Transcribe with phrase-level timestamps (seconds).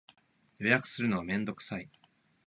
[0.57, 1.87] 予約するのはめんどくさい